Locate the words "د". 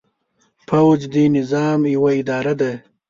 1.13-1.15